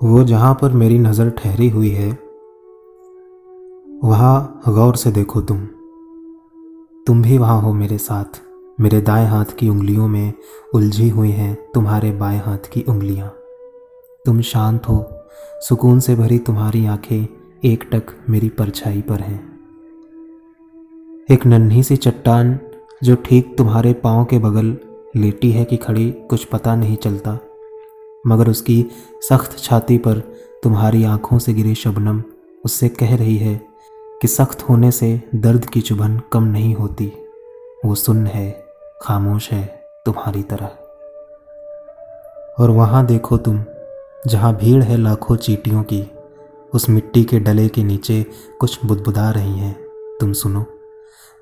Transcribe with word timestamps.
वो 0.00 0.22
जहाँ 0.24 0.54
पर 0.54 0.72
मेरी 0.72 0.98
नज़र 0.98 1.30
ठहरी 1.30 1.68
हुई 1.68 1.88
है, 1.88 2.10
वहाँ 4.04 4.62
गौर 4.68 4.96
से 4.96 5.10
देखो 5.12 5.40
तुम। 5.40 5.58
तुम 7.06 7.20
भी 7.22 7.38
वहाँ 7.38 7.60
हो 7.62 7.72
मेरे 7.72 7.98
साथ। 7.98 8.40
मेरे 8.80 9.00
दाएँ 9.00 9.26
हाथ 9.26 9.52
की 9.58 9.68
उंगलियों 9.68 10.06
में 10.08 10.32
उलझी 10.74 11.08
हुई 11.08 11.30
हैं 11.30 11.54
तुम्हारे 11.74 12.12
बाएँ 12.12 12.38
हाथ 12.38 12.70
की 12.72 12.82
उंगलियाँ। 12.82 13.28
तुम 14.24 14.40
शांत 14.42 14.88
हो। 14.88 15.04
सुकून 15.68 16.00
से 16.00 16.14
भरी 16.14 16.38
तुम्हारी 16.38 16.84
आँखें 16.86 17.26
एक 17.64 17.84
टक 17.92 18.14
मेरी 18.30 18.48
परछाई 18.48 19.00
पर 19.00 19.20
हैं। 19.20 19.38
एक 21.28 21.46
नन्ही 21.46 21.82
सी 21.82 21.96
चट्टान 21.96 22.58
जो 23.04 23.16
ठीक 23.24 23.56
तुम्हारे 23.58 23.92
पाँव 23.92 24.24
के 24.24 24.38
बगल 24.38 24.76
लेटी 25.16 25.50
है 25.50 25.64
कि 25.64 25.76
खड़ी 25.76 26.10
कुछ 26.30 26.44
पता 26.44 26.74
नहीं 26.76 26.96
चलता। 26.96 27.38
मगर 28.26 28.48
उसकी 28.48 28.86
सख्त 29.28 29.58
छाती 29.58 29.98
पर 29.98 30.18
तुम्हारी 30.62 31.04
आँखों 31.04 31.38
से 31.38 31.54
गिरी 31.54 31.74
शबनम 31.74 32.22
उससे 32.64 32.88
कह 32.88 33.16
रही 33.16 33.36
है 33.36 33.60
कि 34.22 34.28
सख्त 34.28 34.62
होने 34.62 34.90
से 34.90 35.22
दर्द 35.34 35.64
की 35.64 35.80
चुभन 35.80 36.20
कम 36.32 36.42
नहीं 36.42 36.74
होती। 36.74 37.12
वो 37.84 37.94
सुन 37.94 38.26
है, 38.26 38.64
खामोश 39.02 39.50
है 39.52 39.84
तुम्हारी 40.06 40.42
तरह। 40.42 40.66
और 42.62 42.70
वहाँ 42.70 43.06
देखो 43.06 43.36
तुम, 43.36 43.64
जहाँ 44.26 44.56
भीड़ 44.56 44.82
है 44.82 44.96
लाखों 44.96 45.36
चीटियों 45.36 45.82
की, 45.82 46.10
उस 46.74 46.90
मिट्टी 46.90 47.24
के 47.24 47.40
डले 47.40 47.68
के 47.68 47.84
नीचे 47.84 48.26
कुछ 48.60 48.84
बुदबुदा 48.84 49.30
रही 49.30 49.58
हैं। 49.58 49.80
तुम 50.20 50.32
सुनो, 50.32 50.64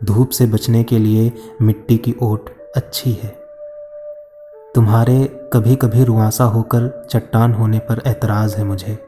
धूप 0.05 0.31
से 0.31 0.47
बचने 0.47 0.85
के 0.85 0.99
लिए 0.99 1.33
मिट्टी 1.63 1.97
की 1.97 2.15
ओट 2.23 2.51
अच्छी 2.77 3.13
है। 3.13 3.38
तुम्हारे 4.75 5.49
कभी 5.53 5.77
कभी 5.77 6.05
रुआसा 6.05 6.45
होकर 6.45 7.07
चट्टान 7.11 7.53
होने 7.53 7.79
पर 7.79 8.03
एतराज़ 8.07 8.57
है 8.57 8.65
मुझे। 8.65 8.99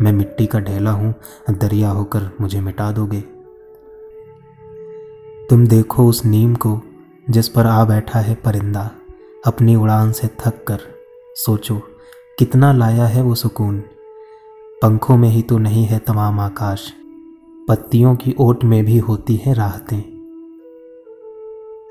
मैं 0.00 0.12
मिट्टी 0.12 0.46
का 0.46 0.60
ढेला 0.60 0.90
हूँ, 0.90 1.14
दरिया 1.50 1.90
होकर 1.90 2.30
मुझे 2.40 2.60
मिटा 2.60 2.92
दोगे। 2.92 3.20
तुम 5.50 5.66
देखो 5.66 6.06
उस 6.06 6.24
नीम 6.24 6.54
को, 6.54 6.80
जिस 7.30 7.48
पर 7.48 7.66
आ 7.66 7.84
बैठा 7.84 8.18
है 8.18 8.34
परिंदा। 8.34 8.90
अपनी 9.46 9.76
उड़ान 9.76 10.12
से 10.12 10.28
थक 10.28 10.64
कर, 10.68 10.78
सोचो, 11.34 11.82
कितना 12.38 12.72
लाया 12.72 13.06
है 13.06 13.22
वो 13.22 13.34
सुकून। 13.34 13.80
पंखों 14.82 15.16
में 15.16 15.28
ही 15.28 15.42
तो 15.42 15.58
नहीं 15.58 15.84
है 15.84 15.98
तमाम 15.98 16.40
आकाश। 16.40 16.92
पत्तियों 17.68 18.16
की 18.16 18.34
ओट 18.38 18.64
में 18.64 18.84
भी 18.84 18.98
होती 18.98 19.36
है 19.36 19.54
राहतें। 19.54 20.02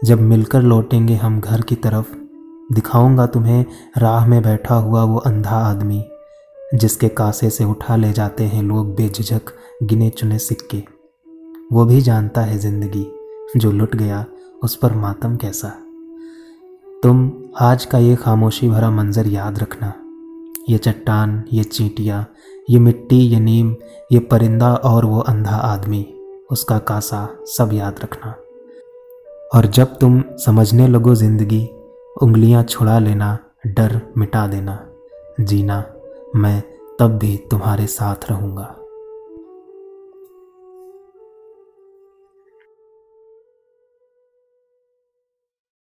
जब 0.03 0.21
मिलकर 0.21 0.61
लौटेंगे 0.61 1.13
हम 1.13 1.39
घर 1.39 1.61
की 1.61 1.75
तरफ़ 1.75 2.22
दिखाऊँगा 2.69 3.25
तुम्हें 3.25 3.65
राह 3.97 4.25
में 4.27 4.41
बैठा 4.43 4.75
हुआ 4.75 5.03
वो 5.03 5.17
अंधा 5.17 5.57
आदमी, 5.59 6.03
जिसके 6.75 7.07
कासे 7.09 7.49
से 7.49 7.63
उठा 7.63 7.95
ले 7.95 8.11
जाते 8.13 8.43
हैं 8.43 8.63
लोग 8.63 8.95
बेझिझक 8.95 9.51
गिने 9.83 10.09
चुने 10.09 10.39
सिक्के। 10.39 10.83
वो 11.71 11.85
भी 11.85 12.01
जानता 12.01 12.41
है 12.41 12.57
ज़िंदगी, 12.57 13.05
जो 13.57 13.71
लुट 13.71 13.95
गया 13.95 14.25
उस 14.63 14.75
पर 14.75 14.93
मातम 14.93 15.35
कैसा। 15.35 15.69
तुम 17.03 17.31
आज 17.61 17.85
का 17.85 17.97
ये 17.97 18.15
खामोशी 18.15 18.69
भरा 18.69 18.89
मंजर 18.91 19.27
याद 19.27 19.59
रखना। 19.59 19.93
ये 20.69 20.77
चट्टान, 20.77 21.43
ये 21.53 21.63
चींटियाँ, 21.63 22.25
ये 22.69 22.79
मिट्टी, 22.79 23.19
ये 23.19 23.39
नीम, 23.39 23.75
ये 24.11 24.19
परिंदा 24.21 24.73
और 24.73 25.05
वो 25.05 25.19
अंधा 25.19 25.55
आदमी, 25.55 26.05
उसका 26.51 26.77
कासा 26.79 27.27
सब 27.47 27.73
याद 27.73 27.99
रखना। 28.03 28.35
और 29.55 29.65
जब 29.65 29.97
तुम 29.97 30.23
समझने 30.37 30.87
लगो 30.87 31.15
ज़िंदगी 31.15 31.67
उंगलियाँ 32.23 32.63
छुड़ा 32.63 32.99
लेना 32.99 33.39
डर 33.67 34.01
मिटा 34.17 34.47
देना। 34.47 34.87
जीना 35.39 35.85
मैं 36.35 36.63
तब 36.99 37.17
भी 37.17 37.37
तुम्हारे 37.51 37.87
साथ 37.87 38.15
रहूँगा। 38.29 38.75